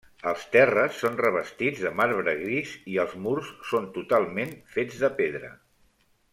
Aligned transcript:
Els 0.29 0.43
terres 0.53 0.95
són 1.01 1.19
revestits 1.19 1.83
de 1.83 1.91
marbre 1.99 2.33
gris 2.41 2.73
i 2.95 2.99
els 3.05 3.15
murs 3.27 3.53
són 3.73 3.87
totalment 4.01 4.59
fets 4.79 5.01
de 5.07 5.15
pedra. 5.23 5.57